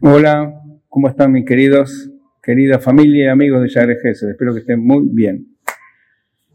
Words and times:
Hola, 0.00 0.62
¿cómo 0.88 1.08
están 1.08 1.32
mis 1.32 1.44
queridos, 1.44 2.10
querida 2.42 2.78
familia 2.78 3.26
y 3.26 3.28
amigos 3.28 3.62
de 3.62 3.68
Yagre 3.68 3.96
Jesús? 4.00 4.30
Espero 4.30 4.54
que 4.54 4.60
estén 4.60 4.80
muy 4.80 5.06
bien. 5.10 5.56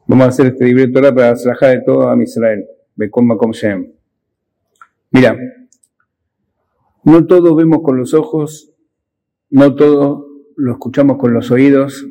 Vamos 0.07 0.25
a 0.25 0.29
hacer 0.29 0.47
este 0.47 0.65
libreto 0.65 0.99
ahora 0.99 1.13
para 1.13 1.36
trabajar 1.36 1.70
de 1.70 1.81
todo 1.86 2.09
a 2.09 2.21
Israel. 2.21 2.65
Mira, 5.12 5.37
no 7.03 7.26
todo 7.28 7.55
vemos 7.55 7.81
con 7.83 7.97
los 7.97 8.13
ojos, 8.13 8.74
no 9.49 9.76
todo 9.76 10.26
lo 10.58 10.71
escuchamos 10.71 11.17
con 11.17 11.33
los 11.33 11.51
oídos. 11.51 12.08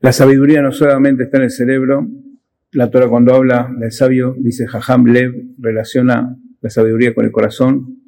La 0.00 0.12
sabiduría 0.12 0.62
no 0.62 0.72
solamente 0.72 1.24
está 1.24 1.38
en 1.38 1.44
el 1.44 1.50
cerebro. 1.50 2.06
La 2.76 2.90
Torah 2.90 3.08
cuando 3.08 3.34
habla 3.34 3.74
del 3.78 3.90
sabio 3.90 4.36
dice 4.38 4.66
Jajam 4.66 5.06
Lev, 5.06 5.32
relaciona 5.58 6.36
la 6.60 6.68
sabiduría 6.68 7.14
con 7.14 7.24
el 7.24 7.32
corazón. 7.32 8.02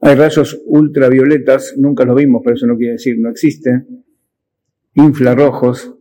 Hay 0.00 0.14
rayos 0.14 0.62
ultravioletas, 0.66 1.74
nunca 1.76 2.04
los 2.04 2.14
vimos, 2.14 2.42
pero 2.44 2.54
eso 2.54 2.68
no 2.68 2.76
quiere 2.76 2.92
decir 2.92 3.18
no 3.18 3.28
existe. 3.28 3.86
Infrarrojos, 4.94 5.96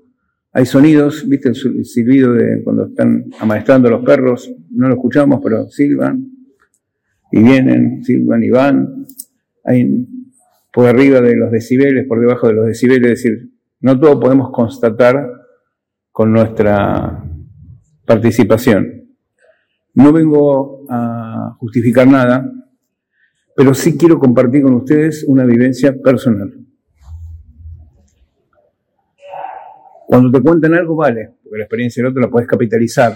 hay 0.52 0.68
sonidos, 0.68 1.28
viste 1.28 1.50
el 1.50 1.86
silbido 1.86 2.34
de 2.34 2.62
cuando 2.64 2.86
están 2.86 3.32
amaestrando 3.40 3.90
los 3.90 4.06
perros, 4.06 4.54
no 4.70 4.88
lo 4.88 4.94
escuchamos, 4.94 5.42
pero 5.44 5.68
silban 5.70 6.30
y 7.32 7.42
vienen, 7.42 8.04
silban 8.04 8.44
y 8.44 8.52
van. 8.52 9.08
Hay 9.64 10.08
por 10.72 10.86
arriba 10.86 11.20
de 11.20 11.36
los 11.36 11.50
decibeles, 11.50 12.06
por 12.08 12.20
debajo 12.20 12.48
de 12.48 12.54
los 12.54 12.68
decibeles, 12.68 13.12
es 13.12 13.24
decir, 13.24 13.50
no 13.82 14.00
todo 14.00 14.20
podemos 14.20 14.52
constatar 14.52 15.28
con 16.12 16.32
nuestra 16.32 17.26
participación. 18.10 19.08
No 19.94 20.12
vengo 20.12 20.84
a 20.90 21.56
justificar 21.60 22.08
nada, 22.08 22.52
pero 23.56 23.76
sí 23.76 24.00
quiero 24.00 24.18
compartir 24.18 24.64
con 24.64 24.74
ustedes 24.74 25.24
una 25.28 25.46
vivencia 25.46 25.94
personal. 26.04 26.52
Cuando 30.08 30.32
te 30.32 30.42
cuentan 30.42 30.74
algo, 30.74 30.96
vale, 30.96 31.36
porque 31.44 31.60
la 31.60 31.66
experiencia 31.66 32.02
del 32.02 32.10
otro 32.10 32.24
la 32.24 32.32
puedes 32.32 32.50
capitalizar, 32.50 33.14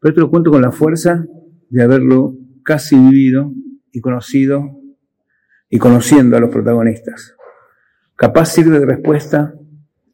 pero 0.00 0.14
te 0.14 0.20
lo 0.22 0.30
cuento 0.30 0.50
con 0.50 0.62
la 0.62 0.72
fuerza 0.72 1.26
de 1.68 1.82
haberlo 1.82 2.34
casi 2.62 2.96
vivido 2.96 3.52
y 3.92 4.00
conocido 4.00 4.80
y 5.68 5.76
conociendo 5.76 6.38
a 6.38 6.40
los 6.40 6.48
protagonistas. 6.48 7.36
Capaz 8.16 8.46
sirve 8.46 8.80
de 8.80 8.86
respuesta 8.86 9.52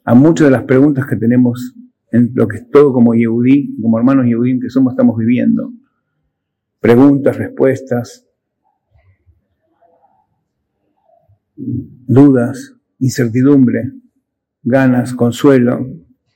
a 0.05 0.15
muchas 0.17 0.49
de 0.49 0.51
las 0.51 0.65
preguntas 0.65 1.07
que 1.07 1.15
tenemos 1.15 1.77
en 2.13 2.33
lo 2.35 2.49
que 2.49 2.63
todo 2.71 2.93
como 2.93 3.15
Yehudí, 3.15 3.77
como 3.81 3.99
hermanos 3.99 4.27
Yehudí 4.27 4.59
que 4.61 4.71
somos, 4.71 4.93
estamos 4.93 5.17
viviendo. 5.17 5.73
Preguntas, 6.81 7.37
respuestas, 7.37 8.27
dudas, 11.57 12.75
incertidumbre, 12.99 13.93
ganas, 14.63 15.15
consuelo, 15.15 15.87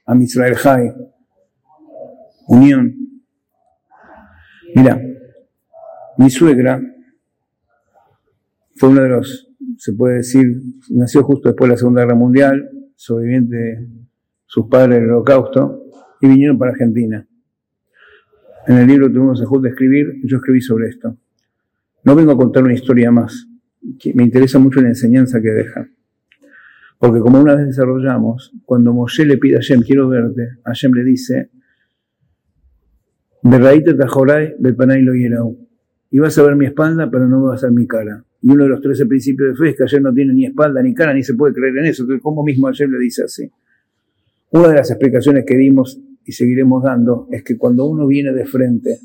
a 0.06 0.14
Jai, 0.56 0.92
unión. 2.46 2.94
Mira, 4.74 5.00
mi 6.18 6.30
suegra 6.30 6.80
fue 8.76 8.88
uno 8.90 9.02
de 9.02 9.08
los, 9.08 9.48
se 9.78 9.92
puede 9.92 10.16
decir, 10.16 10.60
nació 10.90 11.22
justo 11.22 11.48
después 11.48 11.68
de 11.68 11.74
la 11.74 11.78
Segunda 11.78 12.02
Guerra 12.02 12.16
Mundial, 12.16 12.70
sobreviviente 12.96 13.56
de 13.56 13.88
sus 14.54 14.68
padres 14.68 15.00
del 15.00 15.10
holocausto, 15.10 15.82
y 16.20 16.28
vinieron 16.28 16.56
para 16.56 16.70
Argentina. 16.70 17.26
En 18.68 18.78
el 18.78 18.86
libro 18.86 19.08
que 19.08 19.14
tuvimos 19.14 19.42
a 19.42 19.60
de 19.60 19.68
escribir, 19.68 20.20
yo 20.22 20.36
escribí 20.36 20.60
sobre 20.60 20.90
esto. 20.90 21.16
No 22.04 22.14
vengo 22.14 22.30
a 22.30 22.36
contar 22.36 22.62
una 22.62 22.72
historia 22.72 23.10
más, 23.10 23.48
me 24.14 24.22
interesa 24.22 24.60
mucho 24.60 24.80
la 24.80 24.90
enseñanza 24.90 25.42
que 25.42 25.50
deja. 25.50 25.88
Porque 27.00 27.18
como 27.18 27.40
una 27.40 27.56
vez 27.56 27.66
desarrollamos, 27.66 28.52
cuando 28.64 28.92
Moshe 28.92 29.26
le 29.26 29.38
pide 29.38 29.56
a 29.56 29.58
Hashem, 29.58 29.82
quiero 29.82 30.08
verte, 30.08 30.50
Hashem 30.64 30.92
le 30.92 31.02
dice, 31.02 31.50
Y 36.10 36.18
vas 36.20 36.38
a 36.38 36.42
ver 36.44 36.54
mi 36.54 36.66
espalda, 36.66 37.10
pero 37.10 37.26
no 37.26 37.42
vas 37.42 37.64
a 37.64 37.66
ver 37.66 37.74
mi 37.74 37.88
cara. 37.88 38.24
Y 38.40 38.50
uno 38.50 38.62
de 38.62 38.68
los 38.68 38.80
trece 38.80 39.04
principios 39.06 39.48
de 39.48 39.56
fe 39.56 39.70
es 39.70 39.76
que 39.76 39.82
Hashem 39.82 40.02
no 40.04 40.14
tiene 40.14 40.32
ni 40.32 40.46
espalda 40.46 40.80
ni 40.80 40.94
cara, 40.94 41.12
ni 41.12 41.24
se 41.24 41.34
puede 41.34 41.52
creer 41.52 41.76
en 41.78 41.86
eso. 41.86 42.04
Entonces, 42.04 42.22
¿cómo 42.22 42.44
mismo 42.44 42.68
Hashem 42.68 42.92
le 42.92 42.98
dice 43.00 43.24
así? 43.24 43.50
Una 44.54 44.68
de 44.68 44.74
las 44.74 44.90
explicaciones 44.90 45.44
que 45.46 45.56
dimos 45.56 46.00
y 46.24 46.32
seguiremos 46.32 46.82
dando 46.82 47.28
es 47.30 47.44
que 47.44 47.58
cuando 47.58 47.84
uno 47.84 48.06
viene 48.06 48.32
de 48.32 48.46
frente, 48.46 48.98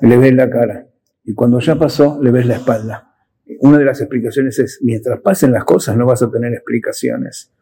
le 0.00 0.16
ves 0.16 0.34
la 0.34 0.48
cara. 0.48 0.86
Y 1.24 1.34
cuando 1.34 1.60
ya 1.60 1.78
pasó, 1.78 2.18
le 2.22 2.30
ves 2.30 2.46
la 2.46 2.56
espalda 2.56 3.10
una 3.58 3.78
de 3.78 3.84
las 3.84 4.00
explicaciones 4.00 4.58
es, 4.58 4.80
mientras 4.82 5.20
pasen 5.20 5.52
las 5.52 5.64
cosas 5.64 5.96
no 5.96 6.06
vas 6.06 6.22
a 6.22 6.30
tener 6.30 6.52
explicaciones. 6.52 7.52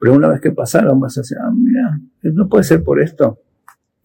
Pero 0.00 0.14
una 0.14 0.28
vez 0.28 0.40
que 0.40 0.52
pasaron 0.52 1.00
vas 1.00 1.16
a 1.18 1.22
decir, 1.22 1.38
ah, 1.40 1.50
mira, 1.54 1.98
no 2.22 2.48
puede 2.48 2.64
ser 2.64 2.82
por 2.82 3.00
esto. 3.00 3.40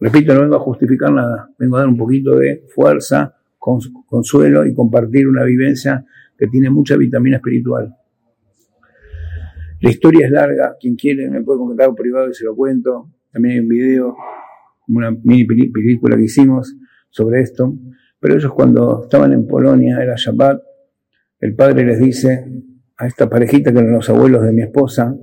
Repito, 0.00 0.34
no 0.34 0.40
vengo 0.40 0.56
a 0.56 0.60
justificar 0.60 1.12
nada, 1.12 1.50
vengo 1.58 1.76
a 1.76 1.80
dar 1.80 1.88
un 1.88 1.96
poquito 1.96 2.36
de 2.36 2.64
fuerza, 2.74 3.36
consuelo 3.58 4.66
y 4.66 4.74
compartir 4.74 5.28
una 5.28 5.44
vivencia 5.44 6.04
que 6.36 6.46
tiene 6.48 6.70
mucha 6.70 6.96
vitamina 6.96 7.36
espiritual. 7.36 7.94
La 9.84 9.90
historia 9.90 10.24
es 10.24 10.32
larga, 10.32 10.76
quien 10.80 10.96
quiere 10.96 11.28
me 11.28 11.42
puede 11.42 11.58
comentar 11.58 11.88
por 11.88 11.96
privado 11.96 12.30
y 12.30 12.32
se 12.32 12.46
lo 12.46 12.56
cuento. 12.56 13.10
También 13.30 13.56
hay 13.56 13.60
un 13.60 13.68
video, 13.68 14.16
una 14.88 15.10
mini 15.10 15.44
película 15.44 16.16
que 16.16 16.22
hicimos 16.22 16.74
sobre 17.10 17.42
esto. 17.42 17.76
Pero 18.18 18.34
ellos 18.34 18.50
cuando 18.54 19.02
estaban 19.02 19.34
en 19.34 19.46
Polonia, 19.46 20.02
era 20.02 20.14
Shabbat, 20.16 20.58
el 21.40 21.54
padre 21.54 21.84
les 21.84 22.00
dice 22.00 22.50
a 22.96 23.06
esta 23.06 23.28
parejita 23.28 23.74
que 23.74 23.78
eran 23.80 23.92
los 23.92 24.08
abuelos 24.08 24.42
de 24.44 24.52
mi 24.52 24.62
esposa, 24.62 25.14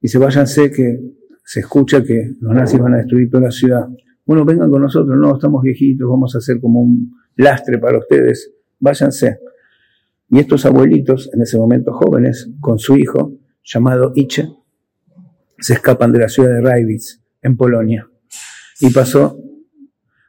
dice, 0.00 0.18
váyanse 0.18 0.72
que 0.72 0.98
se 1.44 1.60
escucha 1.60 2.02
que 2.02 2.32
los 2.40 2.52
nazis 2.52 2.80
van 2.80 2.94
a 2.94 2.96
destruir 2.96 3.30
toda 3.30 3.44
la 3.44 3.50
ciudad. 3.52 3.86
Bueno, 4.26 4.44
vengan 4.44 4.68
con 4.68 4.82
nosotros, 4.82 5.16
no, 5.16 5.36
estamos 5.36 5.62
viejitos, 5.62 6.10
vamos 6.10 6.34
a 6.34 6.38
hacer 6.38 6.60
como 6.60 6.80
un 6.80 7.12
lastre 7.36 7.78
para 7.78 7.98
ustedes, 7.98 8.52
váyanse. 8.80 9.38
Y 10.28 10.40
estos 10.40 10.66
abuelitos, 10.66 11.30
en 11.32 11.42
ese 11.42 11.56
momento 11.56 11.92
jóvenes, 11.92 12.50
con 12.58 12.80
su 12.80 12.96
hijo, 12.96 13.38
llamado 13.62 14.12
Iche, 14.14 14.48
se 15.58 15.74
escapan 15.74 16.12
de 16.12 16.18
la 16.18 16.28
ciudad 16.28 16.50
de 16.50 16.60
Rajwitz, 16.60 17.20
en 17.42 17.56
Polonia. 17.56 18.08
Y 18.80 18.90
pasó, 18.90 19.38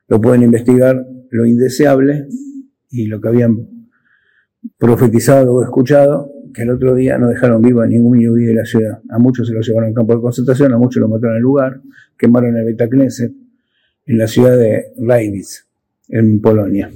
lo 0.07 0.21
pueden 0.21 0.43
investigar, 0.43 1.05
lo 1.31 1.45
indeseable 1.45 2.27
y 2.89 3.07
lo 3.07 3.19
que 3.19 3.27
habían 3.27 3.87
profetizado 4.77 5.53
o 5.53 5.63
escuchado 5.63 6.31
que 6.53 6.61
el 6.61 6.69
otro 6.69 6.93
día 6.93 7.17
no 7.17 7.29
dejaron 7.29 7.61
vivo 7.61 7.81
a 7.81 7.87
ningún 7.87 8.19
yudí 8.19 8.45
de 8.45 8.53
la 8.53 8.65
ciudad. 8.65 9.01
A 9.09 9.17
muchos 9.17 9.47
se 9.47 9.53
los 9.53 9.67
llevaron 9.67 9.89
al 9.89 9.95
campo 9.95 10.15
de 10.15 10.21
concentración, 10.21 10.71
a 10.71 10.77
muchos 10.77 11.01
lo 11.01 11.09
mataron 11.09 11.31
en 11.31 11.37
el 11.37 11.43
lugar, 11.43 11.81
quemaron 12.17 12.55
el 12.55 12.65
Betacneset 12.65 13.33
en 14.05 14.17
la 14.17 14.27
ciudad 14.27 14.57
de 14.57 14.93
Rajwitz, 14.99 15.67
en 16.09 16.41
Polonia. 16.41 16.91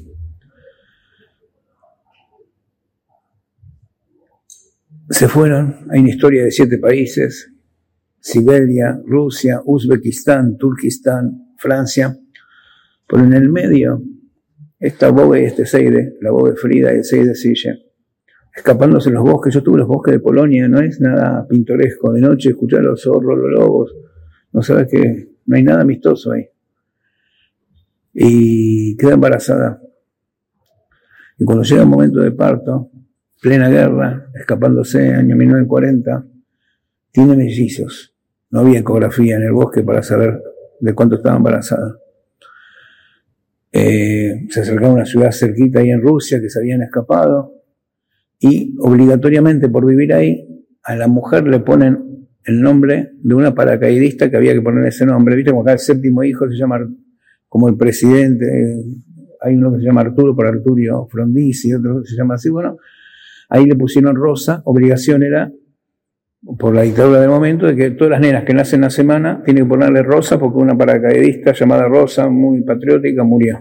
Se 5.10 5.30
fueron, 5.30 5.88
hay 5.90 6.02
una 6.02 6.10
historia 6.10 6.44
de 6.44 6.52
siete 6.52 6.78
países, 6.78 7.54
Siberia, 8.20 9.00
Rusia, 9.06 9.62
Uzbekistán, 9.64 10.58
Turquistán, 10.58 11.54
Francia, 11.58 12.18
pero 13.08 13.24
en 13.24 13.34
el 13.34 13.50
medio 13.50 14.02
esta 14.80 15.10
bobe 15.10 15.42
y 15.42 15.46
este 15.46 15.66
Seide, 15.66 16.18
la 16.22 16.32
bobe 16.32 16.56
Frida 16.56 16.94
y 16.94 16.98
el 16.98 17.04
Seide 17.06 17.36
Sille, 17.36 17.86
escapándose 18.54 19.10
los 19.10 19.24
bosques. 19.24 19.54
Yo 19.54 19.64
tuve 19.64 19.80
los 19.80 19.88
bosques 19.88 20.14
de 20.14 20.20
Polonia, 20.20 20.68
no 20.68 20.82
es 20.82 21.00
nada 21.00 21.48
pintoresco. 21.48 22.12
De 22.12 22.20
noche 22.20 22.50
escuchar 22.50 22.84
los 22.84 23.02
zorros, 23.02 23.38
los 23.38 23.50
lobos, 23.50 23.96
no 24.52 24.62
sabes 24.62 24.88
que 24.88 25.30
no 25.46 25.56
hay 25.56 25.64
nada 25.64 25.82
amistoso 25.82 26.32
ahí. 26.32 26.48
Y 28.14 28.98
queda 28.98 29.14
embarazada. 29.14 29.82
Y 31.38 31.46
cuando 31.46 31.64
llega 31.64 31.84
el 31.84 31.88
momento 31.88 32.20
de 32.20 32.32
parto, 32.32 32.92
plena 33.42 33.70
guerra, 33.70 34.30
escapándose, 34.34 35.14
año 35.14 35.36
1940, 35.36 36.26
tiene 37.12 37.36
mellizos. 37.36 38.16
No 38.50 38.62
había 38.62 38.80
ecografía 38.80 39.36
en 39.36 39.44
el 39.44 39.52
bosque 39.52 39.84
para 39.84 40.02
saber 40.02 40.42
de 40.80 40.94
cuánto 40.94 41.18
estaba 41.18 41.38
embarazada. 41.38 41.98
Eh, 43.72 44.46
se 44.50 44.62
acercaba 44.62 44.90
a 44.90 44.96
una 44.96 45.06
ciudad 45.06 45.32
cerquita 45.32 45.80
ahí 45.80 45.90
en 45.90 46.02
Rusia 46.02 46.40
que 46.40 46.50
se 46.50 46.60
habían 46.60 46.82
escapado 46.82 47.54
y 48.40 48.76
obligatoriamente 48.80 49.68
por 49.70 49.86
vivir 49.86 50.14
ahí 50.14 50.66
a 50.84 50.96
la 50.96 51.08
mujer 51.08 51.46
le 51.48 51.60
ponen 51.60 52.28
el 52.46 52.62
nombre 52.62 53.12
de 53.22 53.36
una 53.36 53.54
paracaidista 53.54 54.32
que 54.32 54.38
había 54.38 54.54
que 54.54 54.62
poner 54.62 54.86
ese 54.86 55.06
nombre. 55.06 55.36
Viste 55.36 55.52
como 55.52 55.64
acá 55.64 55.74
el 55.74 55.80
séptimo 55.80 56.24
hijo 56.24 56.48
se 56.50 56.56
llama 56.56 56.80
como 57.50 57.68
el 57.68 57.76
presidente, 57.76 58.46
hay 59.42 59.56
uno 59.56 59.74
que 59.74 59.80
se 59.80 59.86
llama 59.86 60.02
Arturo 60.02 60.36
por 60.36 60.48
Arturio 60.48 61.08
Frondizi, 61.10 61.74
otro 61.74 62.02
que 62.02 62.10
se 62.10 62.16
llama 62.16 62.36
así, 62.36 62.50
bueno, 62.50 62.78
ahí 63.50 63.66
le 63.66 63.76
pusieron 63.76 64.16
Rosa, 64.16 64.62
obligación 64.66 65.24
era 65.24 65.52
por 66.58 66.74
la 66.74 66.84
dictadura 66.84 67.20
del 67.20 67.30
momento, 67.30 67.66
de 67.66 67.76
que 67.76 67.92
todas 67.92 68.12
las 68.12 68.22
nenas 68.22 68.44
que 68.44 68.54
nacen 68.54 68.82
la 68.82 68.90
semana 68.90 69.42
tienen 69.44 69.64
que 69.64 69.70
ponerle 69.70 70.04
Rosa 70.04 70.40
porque 70.40 70.58
una 70.60 70.78
paracaidista 70.78 71.54
llamada 71.54 71.88
Rosa, 71.88 72.30
muy 72.30 72.62
patriótica, 72.62 73.24
murió. 73.24 73.60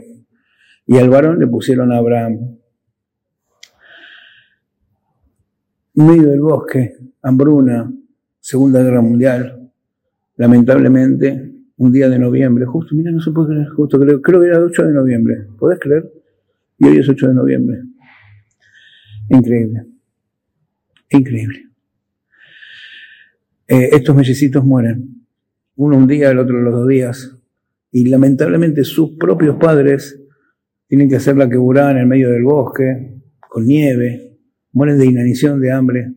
Y 0.86 0.98
al 0.98 1.08
varón 1.08 1.38
le 1.38 1.46
pusieron 1.46 1.92
a 1.92 1.98
Abraham. 1.98 2.58
Medio 5.94 6.28
del 6.28 6.40
bosque, 6.40 6.94
hambruna, 7.22 7.90
Segunda 8.38 8.82
Guerra 8.82 9.00
Mundial, 9.00 9.72
lamentablemente, 10.36 11.52
un 11.78 11.92
día 11.92 12.08
de 12.08 12.18
noviembre, 12.18 12.64
justo, 12.64 12.94
mira, 12.94 13.10
no 13.10 13.20
se 13.20 13.30
puede 13.32 13.48
creer, 13.48 13.68
justo 13.70 13.98
creo, 13.98 14.22
que 14.22 14.46
era 14.46 14.58
el 14.58 14.64
8 14.64 14.86
de 14.86 14.92
noviembre, 14.92 15.46
¿podés 15.58 15.78
creer? 15.80 16.10
Y 16.78 16.86
hoy 16.86 16.98
es 16.98 17.08
8 17.08 17.28
de 17.28 17.34
noviembre. 17.34 17.82
Increíble. 19.28 19.86
Increíble. 21.10 21.66
Eh, 23.68 23.90
estos 23.92 24.14
mellecitos 24.14 24.64
mueren. 24.64 25.26
Uno 25.76 25.96
un 25.96 26.06
día, 26.06 26.30
el 26.30 26.38
otro 26.38 26.60
los 26.60 26.72
dos 26.72 26.88
días. 26.88 27.36
Y 27.90 28.06
lamentablemente 28.06 28.84
sus 28.84 29.12
propios 29.18 29.56
padres 29.56 30.20
tienen 30.88 31.08
que 31.08 31.16
hacer 31.16 31.36
la 31.36 31.48
queburada 31.48 31.90
en 31.90 31.98
el 31.98 32.06
medio 32.06 32.30
del 32.30 32.44
bosque, 32.44 33.20
con 33.48 33.66
nieve, 33.66 34.38
mueren 34.72 34.98
de 34.98 35.06
inanición, 35.06 35.60
de 35.60 35.72
hambre. 35.72 36.12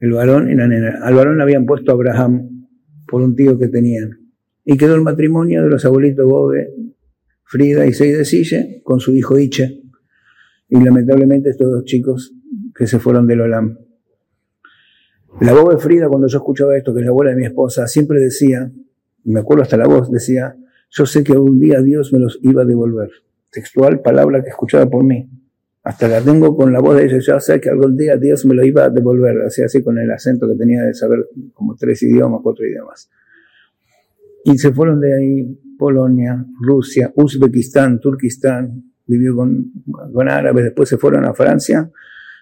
El 0.00 0.12
varón 0.12 0.50
y 0.50 0.54
la 0.54 0.66
nena. 0.66 1.00
Al 1.02 1.14
varón 1.14 1.36
le 1.36 1.42
habían 1.42 1.66
puesto 1.66 1.90
a 1.90 1.94
Abraham 1.94 2.66
por 3.06 3.22
un 3.22 3.36
tío 3.36 3.58
que 3.58 3.68
tenían. 3.68 4.10
Y 4.64 4.76
quedó 4.76 4.94
el 4.94 5.02
matrimonio 5.02 5.62
de 5.62 5.68
los 5.68 5.84
abuelitos 5.84 6.26
Bobe, 6.26 6.70
Frida 7.44 7.86
y 7.86 7.92
Seide 7.92 8.24
Sille 8.24 8.80
con 8.82 9.00
su 9.00 9.14
hijo 9.14 9.38
Iche. 9.38 9.83
Y 10.68 10.82
lamentablemente 10.82 11.50
estos 11.50 11.70
dos 11.70 11.84
chicos 11.84 12.34
que 12.74 12.86
se 12.86 12.98
fueron 12.98 13.26
del 13.26 13.42
Olam. 13.42 13.78
La 15.40 15.52
voz 15.52 15.74
de 15.74 15.80
Frida, 15.80 16.08
cuando 16.08 16.28
yo 16.28 16.38
escuchaba 16.38 16.76
esto, 16.76 16.94
que 16.94 17.00
es 17.00 17.06
la 17.06 17.10
abuela 17.10 17.32
de 17.32 17.36
mi 17.36 17.44
esposa, 17.44 17.86
siempre 17.88 18.20
decía, 18.20 18.70
me 19.24 19.40
acuerdo 19.40 19.62
hasta 19.62 19.76
la 19.76 19.86
voz, 19.86 20.10
decía, 20.10 20.56
yo 20.90 21.06
sé 21.06 21.24
que 21.24 21.32
algún 21.32 21.58
día 21.58 21.82
Dios 21.82 22.12
me 22.12 22.20
los 22.20 22.38
iba 22.42 22.62
a 22.62 22.64
devolver. 22.64 23.10
Textual, 23.50 24.00
palabra 24.00 24.42
que 24.42 24.50
escuchaba 24.50 24.86
por 24.86 25.04
mí. 25.04 25.28
Hasta 25.82 26.08
la 26.08 26.20
tengo 26.20 26.56
con 26.56 26.72
la 26.72 26.80
voz 26.80 26.96
de 26.96 27.06
ella, 27.06 27.18
yo 27.18 27.40
sé 27.40 27.60
que 27.60 27.68
algún 27.68 27.96
día 27.96 28.16
Dios 28.16 28.46
me 28.46 28.54
lo 28.54 28.64
iba 28.64 28.84
a 28.84 28.90
devolver, 28.90 29.42
así, 29.42 29.62
así 29.62 29.82
con 29.82 29.98
el 29.98 30.10
acento 30.10 30.48
que 30.48 30.54
tenía 30.54 30.82
de 30.82 30.94
saber 30.94 31.26
como 31.52 31.74
tres 31.74 32.02
idiomas, 32.02 32.40
cuatro 32.42 32.64
idiomas. 32.64 33.10
Y 34.44 34.56
se 34.56 34.72
fueron 34.72 35.00
de 35.00 35.16
ahí 35.16 35.58
Polonia, 35.76 36.44
Rusia, 36.60 37.12
Uzbekistán, 37.16 37.98
Turquistán, 38.00 38.93
vivió 39.06 39.36
con, 39.36 39.72
con 40.12 40.28
árabes, 40.28 40.64
después 40.64 40.88
se 40.88 40.98
fueron 40.98 41.24
a 41.24 41.34
Francia, 41.34 41.90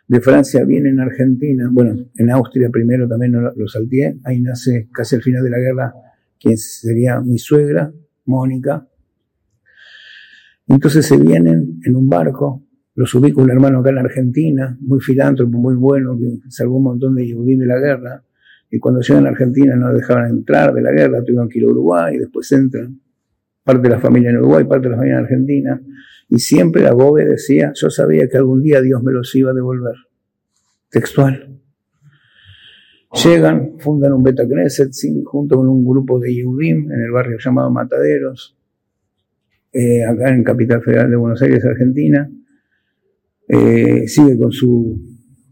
de 0.09 0.21
Francia 0.21 0.65
vienen 0.65 1.01
a 1.01 1.05
Argentina, 1.05 1.69
bueno, 1.71 1.97
en 2.17 2.31
Austria 2.31 2.69
primero 2.71 3.09
también 3.09 3.33
lo, 3.33 3.53
lo 3.55 3.67
ahí 4.25 4.41
nace 4.41 4.89
casi 4.93 5.17
al 5.17 5.23
final 5.23 5.43
de 5.43 5.51
la 5.51 5.59
guerra 5.59 5.95
quien 6.39 6.57
sería 6.57 7.21
mi 7.21 7.39
suegra, 7.39 7.93
Mónica. 8.25 8.87
Entonces 10.67 11.07
se 11.07 11.17
vienen 11.17 11.81
en 11.85 11.97
un 11.97 12.09
barco, 12.09 12.65
los 12.95 13.15
ubico 13.15 13.43
un 13.43 13.51
hermano 13.51 13.79
acá 13.79 13.91
en 13.91 13.99
Argentina, 13.99 14.77
muy 14.81 15.01
filántropo, 15.01 15.57
muy 15.57 15.75
bueno, 15.75 16.19
que 16.19 16.41
salvó 16.51 16.79
un 16.79 16.85
montón 16.85 17.15
de 17.15 17.33
judíos 17.33 17.61
de 17.61 17.67
la 17.67 17.79
guerra, 17.79 18.25
y 18.71 18.79
cuando 18.79 19.01
llegan 19.01 19.27
a 19.27 19.31
Argentina 19.31 19.77
no 19.77 19.93
dejaban 19.93 20.31
entrar 20.31 20.73
de 20.73 20.83
la 20.83 20.93
guerra, 20.93 21.23
tuvieron 21.23 21.49
que 21.49 21.59
ir 21.59 21.65
a 21.67 21.69
Uruguay, 21.69 22.17
y 22.17 22.19
después 22.19 22.51
entran, 22.53 23.01
parte 23.65 23.83
de 23.83 23.95
la 23.95 24.01
familia 24.01 24.31
en 24.31 24.39
Uruguay, 24.39 24.65
parte 24.65 24.85
de 24.85 24.91
la 24.91 24.97
familia 24.97 25.19
en 25.19 25.25
Argentina, 25.25 25.83
y 26.29 26.39
siempre 26.39 26.83
la 26.83 26.93
Bobe 26.93 27.25
decía, 27.25 27.73
yo 27.75 27.91
sabía 27.91 28.29
que 28.29 28.39
algún 28.39 28.63
día 28.63 28.81
Dios 28.81 29.03
me 29.03 29.13
los 29.13 29.35
iba 29.35 29.51
a 29.51 29.55
devolver. 29.55 29.95
Textual. 30.91 31.61
Llegan, 33.25 33.79
fundan 33.79 34.15
un 34.15 34.23
Beta 34.23 34.47
Knesset 34.47 34.91
junto 35.25 35.57
con 35.57 35.69
un 35.69 35.87
grupo 35.87 36.19
de 36.19 36.35
Yehudim 36.35 36.91
en 36.91 37.01
el 37.03 37.11
barrio 37.11 37.37
llamado 37.39 37.71
Mataderos, 37.71 38.57
eh, 39.73 40.05
acá 40.05 40.31
en 40.31 40.43
Capital 40.43 40.83
Federal 40.83 41.11
de 41.11 41.17
Buenos 41.17 41.41
Aires, 41.43 41.65
Argentina. 41.65 42.31
Eh, 43.49 44.09
sigue 44.09 44.39
con 44.39 44.53
su. 44.53 44.99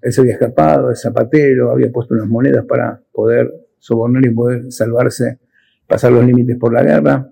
Él 0.01 0.12
se 0.12 0.23
había 0.23 0.35
escapado, 0.35 0.91
es 0.91 1.03
zapatero, 1.03 1.71
había 1.71 1.93
puesto 1.93 2.15
unas 2.15 2.29
monedas 2.29 2.65
para 2.65 3.03
poder 3.12 3.51
sobornar 3.79 4.25
y 4.25 4.31
poder 4.31 4.73
salvarse, 4.73 5.41
pasar 5.87 6.12
los 6.12 6.25
límites 6.25 6.57
por 6.57 6.73
la 6.73 6.83
guerra. 6.83 7.31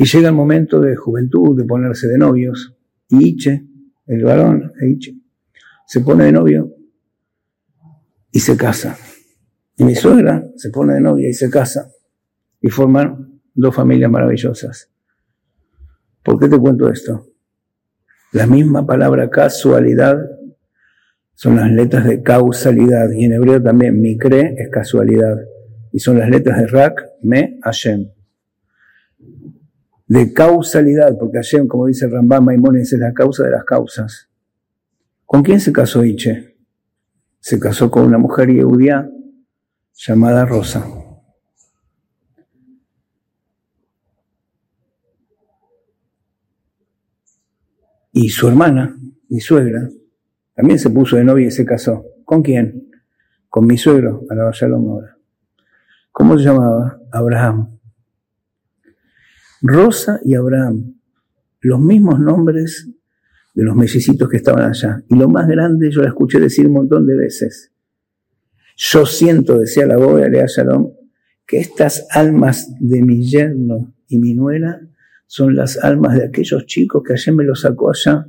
Y 0.00 0.04
llega 0.04 0.28
el 0.28 0.34
momento 0.34 0.80
de 0.80 0.94
juventud, 0.94 1.58
de 1.58 1.64
ponerse 1.64 2.06
de 2.06 2.18
novios, 2.18 2.72
y 3.08 3.30
Iche, 3.30 3.66
el 4.06 4.22
varón, 4.22 4.72
Iche, 4.80 5.16
se 5.88 6.02
pone 6.02 6.26
de 6.26 6.32
novio 6.32 6.72
y 8.30 8.38
se 8.38 8.56
casa. 8.56 8.96
Y 9.76 9.82
mi 9.82 9.96
suegra 9.96 10.46
se 10.54 10.70
pone 10.70 10.94
de 10.94 11.00
novia 11.00 11.28
y 11.28 11.34
se 11.34 11.50
casa. 11.50 11.90
Y 12.60 12.68
forman 12.68 13.40
dos 13.52 13.74
familias 13.74 14.08
maravillosas. 14.08 14.88
¿Por 16.22 16.38
qué 16.38 16.48
te 16.48 16.58
cuento 16.58 16.88
esto? 16.88 17.26
La 18.30 18.46
misma 18.46 18.86
palabra 18.86 19.28
casualidad 19.28 20.16
son 21.34 21.56
las 21.56 21.72
letras 21.72 22.06
de 22.06 22.22
causalidad. 22.22 23.10
Y 23.10 23.24
en 23.24 23.32
hebreo 23.32 23.60
también 23.60 24.00
mikre 24.00 24.54
es 24.58 24.68
casualidad. 24.70 25.38
Y 25.90 25.98
son 25.98 26.20
las 26.20 26.30
letras 26.30 26.60
de 26.60 26.66
rak, 26.68 27.04
me, 27.20 27.58
Hashem 27.62 28.10
de 30.08 30.32
causalidad, 30.32 31.16
porque 31.18 31.36
Hashem, 31.36 31.68
como 31.68 31.86
dice 31.86 32.08
Rambam 32.08 32.46
Maimónides, 32.46 32.94
es 32.94 32.98
la 32.98 33.12
causa 33.12 33.44
de 33.44 33.50
las 33.50 33.64
causas. 33.64 34.28
¿Con 35.26 35.42
quién 35.42 35.60
se 35.60 35.72
casó 35.72 36.04
Iche? 36.04 36.56
Se 37.38 37.60
casó 37.60 37.90
con 37.90 38.04
una 38.04 38.18
mujer 38.18 38.48
judía 38.62 39.08
llamada 39.94 40.46
Rosa. 40.46 40.84
Y 48.12 48.30
su 48.30 48.48
hermana, 48.48 48.96
mi 49.28 49.40
suegra, 49.40 49.88
también 50.54 50.78
se 50.78 50.90
puso 50.90 51.16
de 51.16 51.24
novia 51.24 51.46
y 51.46 51.50
se 51.50 51.64
casó. 51.64 52.04
¿Con 52.24 52.42
quién? 52.42 52.90
Con 53.48 53.66
mi 53.66 53.76
suegro, 53.76 54.24
a 54.30 54.34
la 54.34 54.44
ahora. 54.44 55.16
¿Cómo 56.10 56.36
se 56.38 56.44
llamaba? 56.44 56.98
Abraham. 57.12 57.77
Rosa 59.62 60.20
y 60.24 60.34
Abraham, 60.34 60.94
los 61.60 61.80
mismos 61.80 62.20
nombres 62.20 62.88
de 63.54 63.64
los 63.64 63.74
mellicitos 63.74 64.28
que 64.28 64.36
estaban 64.36 64.70
allá. 64.70 65.02
Y 65.08 65.16
lo 65.16 65.28
más 65.28 65.48
grande, 65.48 65.90
yo 65.90 66.02
la 66.02 66.08
escuché 66.08 66.38
decir 66.38 66.66
un 66.66 66.74
montón 66.74 67.06
de 67.06 67.16
veces. 67.16 67.72
Yo 68.76 69.04
siento, 69.04 69.58
decía 69.58 69.86
la 69.86 69.96
boya 69.96 70.28
de 70.28 70.46
Shalom, 70.46 70.92
que 71.44 71.58
estas 71.58 72.06
almas 72.10 72.72
de 72.78 73.02
mi 73.02 73.24
yerno 73.24 73.94
y 74.06 74.18
mi 74.18 74.34
nuera 74.34 74.80
son 75.26 75.56
las 75.56 75.82
almas 75.82 76.14
de 76.14 76.24
aquellos 76.24 76.66
chicos 76.66 77.02
que 77.04 77.14
ayer 77.14 77.34
me 77.34 77.44
los 77.44 77.62
sacó 77.62 77.90
allá 77.90 78.28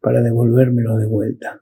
para 0.00 0.22
devolvérmelo 0.22 0.96
de 0.96 1.06
vuelta. 1.06 1.60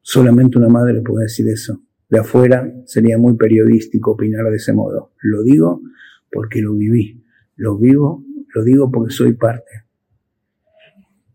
Solamente 0.00 0.56
una 0.56 0.68
madre 0.68 1.02
puede 1.02 1.24
decir 1.24 1.48
eso. 1.48 1.82
De 2.08 2.20
afuera 2.20 2.72
sería 2.86 3.18
muy 3.18 3.36
periodístico 3.36 4.12
opinar 4.12 4.48
de 4.50 4.56
ese 4.56 4.72
modo. 4.72 5.12
Lo 5.20 5.42
digo 5.42 5.82
porque 6.30 6.62
lo 6.62 6.74
viví. 6.74 7.25
Lo 7.56 7.78
vivo, 7.78 8.24
lo 8.54 8.64
digo 8.64 8.90
porque 8.90 9.12
soy 9.12 9.34
parte. 9.34 9.84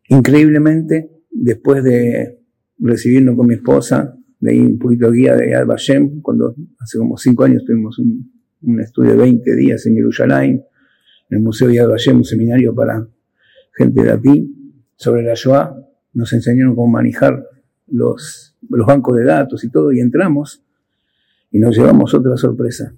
Increíblemente, 0.09 1.09
después 1.29 1.83
de 1.83 2.39
recibirnos 2.79 3.35
con 3.35 3.47
mi 3.47 3.55
esposa, 3.55 4.17
leí 4.39 4.59
un 4.59 4.77
poquito 4.77 5.09
de 5.09 5.17
guía 5.17 5.35
de 5.35 5.51
Yad 5.51 5.65
Vashem, 5.65 6.21
cuando 6.21 6.55
hace 6.79 6.97
como 6.97 7.17
cinco 7.17 7.43
años 7.43 7.63
tuvimos 7.65 7.97
un, 7.99 8.29
estudio 8.79 9.11
de 9.11 9.17
20 9.17 9.55
días 9.55 9.85
en 9.85 9.95
Jerusalén, 9.95 10.63
en 11.29 11.37
el 11.37 11.39
Museo 11.39 11.69
Yad 11.69 11.87
Vashem, 11.87 12.17
un 12.17 12.25
seminario 12.25 12.75
para 12.75 13.07
gente 13.75 14.03
de 14.03 14.11
aquí, 14.11 14.77
sobre 14.95 15.23
la 15.23 15.33
Shoah, 15.33 15.75
nos 16.13 16.33
enseñaron 16.33 16.75
cómo 16.75 16.87
manejar 16.87 17.43
los, 17.87 18.55
los 18.69 18.85
bancos 18.85 19.17
de 19.17 19.23
datos 19.23 19.63
y 19.63 19.69
todo, 19.69 19.91
y 19.91 19.99
entramos 19.99 20.63
y 21.51 21.59
nos 21.59 21.75
llevamos 21.75 22.13
otra 22.13 22.37
sorpresa. 22.37 22.93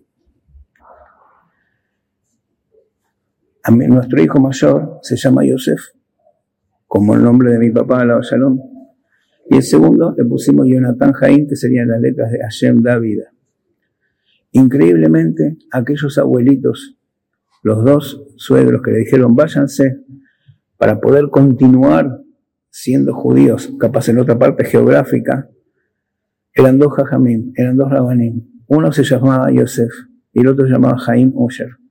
Nuestro 3.71 4.21
hijo 4.21 4.39
mayor 4.39 4.99
se 5.01 5.15
llama 5.15 5.45
Yosef, 5.45 5.79
como 6.87 7.15
el 7.15 7.23
nombre 7.23 7.51
de 7.51 7.59
mi 7.59 7.71
papá, 7.71 8.05
la 8.05 8.19
Shalom. 8.21 8.59
Y 9.49 9.57
el 9.57 9.63
segundo 9.63 10.13
le 10.17 10.25
pusimos 10.25 10.67
Jonathan 10.67 11.13
Jaim, 11.13 11.47
que 11.47 11.55
serían 11.55 11.87
las 11.87 12.01
letras 12.01 12.31
de 12.31 12.39
Hashem 12.39 12.81
David. 12.81 13.19
Increíblemente, 14.51 15.57
aquellos 15.71 16.17
abuelitos, 16.17 16.97
los 17.63 17.83
dos 17.83 18.25
suegros 18.35 18.81
que 18.81 18.91
le 18.91 18.99
dijeron 18.99 19.35
váyanse 19.35 20.01
para 20.77 20.99
poder 20.99 21.29
continuar 21.29 22.19
siendo 22.69 23.13
judíos, 23.13 23.73
capaz 23.79 24.09
en 24.09 24.19
otra 24.19 24.37
parte 24.37 24.65
geográfica, 24.65 25.49
eran 26.53 26.77
dos 26.77 26.93
Jajamim, 26.93 27.53
eran 27.55 27.77
dos 27.77 27.89
Rabanim. 27.89 28.63
Uno 28.67 28.91
se 28.91 29.03
llamaba 29.03 29.51
Yosef 29.51 29.91
y 30.33 30.41
el 30.41 30.47
otro 30.47 30.65
se 30.65 30.73
llamaba 30.73 30.97
Jaim 30.97 31.31
Usher 31.33 31.82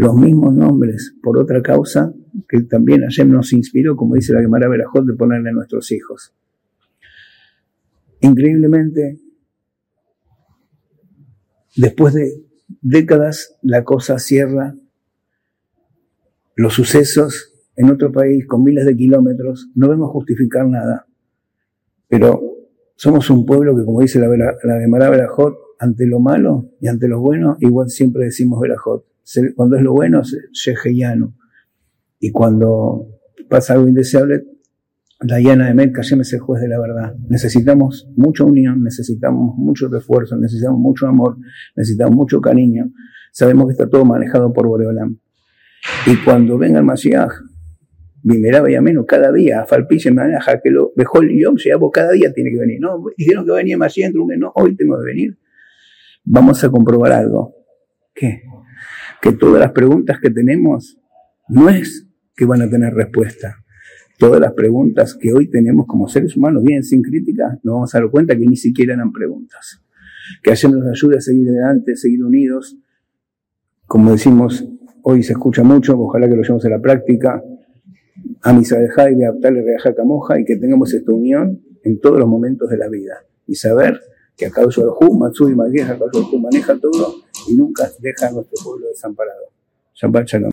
los 0.00 0.14
mismos 0.14 0.54
nombres 0.54 1.14
por 1.22 1.36
otra 1.36 1.60
causa 1.60 2.14
que 2.48 2.62
también 2.62 3.02
Hashem 3.02 3.30
nos 3.30 3.52
inspiró, 3.52 3.96
como 3.96 4.14
dice 4.14 4.32
la 4.32 4.40
Gemara 4.40 4.66
Berajot, 4.66 5.04
de 5.04 5.14
ponerle 5.14 5.50
a 5.50 5.52
nuestros 5.52 5.92
hijos. 5.92 6.34
increíblemente, 8.22 9.20
después 11.76 12.14
de 12.14 12.32
décadas, 12.80 13.58
la 13.62 13.84
cosa 13.84 14.18
cierra 14.18 14.74
los 16.56 16.72
sucesos 16.74 17.52
en 17.76 17.90
otro 17.90 18.10
país 18.10 18.46
con 18.46 18.62
miles 18.62 18.86
de 18.86 18.96
kilómetros, 18.96 19.70
no 19.74 19.90
vemos 19.90 20.10
justificar 20.10 20.66
nada. 20.66 21.06
Pero 22.08 22.40
somos 22.96 23.28
un 23.28 23.44
pueblo 23.44 23.76
que, 23.76 23.84
como 23.84 24.00
dice 24.00 24.18
la, 24.18 24.28
la 24.28 24.80
Gemara 24.80 25.10
Berajot, 25.10 25.58
ante 25.78 26.06
lo 26.06 26.20
malo 26.20 26.70
y 26.80 26.88
ante 26.88 27.06
lo 27.06 27.20
bueno, 27.20 27.58
igual 27.60 27.90
siempre 27.90 28.24
decimos 28.24 28.60
Berajot. 28.60 29.09
Cuando 29.54 29.76
es 29.76 29.82
lo 29.82 29.92
bueno, 29.92 30.22
Sheheyanu. 30.52 31.34
Y 32.18 32.30
cuando 32.30 33.06
pasa 33.48 33.74
algo 33.74 33.88
indeseable, 33.88 34.44
la 35.20 35.40
llana 35.40 35.68
de 35.68 35.74
Melca, 35.74 36.00
es 36.00 36.32
el 36.32 36.40
juez 36.40 36.62
de 36.62 36.68
la 36.68 36.80
verdad. 36.80 37.14
Necesitamos 37.28 38.08
mucha 38.16 38.44
unión, 38.44 38.82
necesitamos 38.82 39.54
mucho 39.56 39.88
refuerzo, 39.88 40.36
necesitamos 40.36 40.78
mucho 40.80 41.06
amor, 41.06 41.36
necesitamos 41.76 42.16
mucho 42.16 42.40
cariño. 42.40 42.90
Sabemos 43.32 43.66
que 43.66 43.72
está 43.72 43.88
todo 43.88 44.04
manejado 44.04 44.52
por 44.52 44.66
Boreolam. 44.66 45.18
Y 46.06 46.16
cuando 46.24 46.58
venga 46.58 46.78
el 46.78 46.84
Mashiach, 46.84 47.32
Vimeraba 48.22 48.70
y 48.70 48.78
menos 48.80 49.06
cada 49.06 49.32
día, 49.32 49.64
Falpiche 49.64 50.10
maneja 50.10 50.60
que 50.60 50.70
lo 50.70 50.92
dejó 50.94 51.22
el 51.22 51.30
Yom, 51.40 51.54
cada 51.90 52.12
día 52.12 52.32
tiene 52.34 52.50
que 52.50 52.58
venir. 52.58 52.78
No, 52.78 53.02
dijeron 53.16 53.46
que 53.46 53.52
venía 53.52 53.78
dentro, 53.78 54.26
no, 54.36 54.52
hoy 54.54 54.76
tengo 54.76 54.98
que 54.98 55.06
venir. 55.06 55.38
Vamos 56.24 56.62
a 56.62 56.68
comprobar 56.68 57.12
algo. 57.12 57.54
¿Qué? 58.14 58.42
Que 59.20 59.32
todas 59.32 59.60
las 59.60 59.72
preguntas 59.72 60.18
que 60.20 60.30
tenemos 60.30 60.98
no 61.48 61.68
es 61.68 62.06
que 62.34 62.46
van 62.46 62.62
a 62.62 62.70
tener 62.70 62.94
respuesta. 62.94 63.56
Todas 64.18 64.40
las 64.40 64.52
preguntas 64.52 65.14
que 65.14 65.32
hoy 65.32 65.50
tenemos 65.50 65.86
como 65.86 66.08
seres 66.08 66.36
humanos 66.36 66.62
bien 66.62 66.82
sin 66.82 67.02
crítica, 67.02 67.58
nos 67.62 67.74
vamos 67.74 67.94
a 67.94 68.00
dar 68.00 68.10
cuenta 68.10 68.36
que 68.36 68.46
ni 68.46 68.56
siquiera 68.56 68.94
eran 68.94 69.12
preguntas. 69.12 69.82
Que 70.42 70.50
Hashem 70.50 70.72
nos 70.72 70.86
ayude 70.86 71.18
a 71.18 71.20
seguir 71.20 71.48
adelante, 71.48 71.92
a 71.92 71.96
seguir 71.96 72.24
unidos. 72.24 72.76
Como 73.86 74.12
decimos, 74.12 74.66
hoy 75.02 75.22
se 75.22 75.32
escucha 75.32 75.62
mucho, 75.62 75.98
ojalá 75.98 76.28
que 76.28 76.36
lo 76.36 76.42
llevemos 76.42 76.64
a 76.64 76.68
la 76.68 76.80
práctica 76.80 77.42
a 78.42 78.52
Misadeja 78.52 79.10
y 79.10 79.14
Reajaca 79.16 80.04
Moja 80.04 80.38
y 80.40 80.44
que 80.44 80.56
tengamos 80.56 80.92
esta 80.94 81.12
unión 81.12 81.60
en 81.82 82.00
todos 82.00 82.18
los 82.18 82.28
momentos 82.28 82.68
de 82.70 82.76
la 82.76 82.88
vida 82.88 83.14
y 83.46 83.54
saber 83.54 84.00
que 84.36 84.46
acá 84.46 84.62
Hu, 84.64 85.18
Matsui 85.18 85.54
Magia, 85.54 85.98
maneja 86.40 86.78
todo 86.78 87.16
y 87.48 87.54
nunca 87.54 87.90
deja 87.98 88.28
a 88.28 88.32
nuestro 88.32 88.62
pueblo 88.64 88.88
desamparado. 88.88 89.50
Shabbat. 89.94 90.50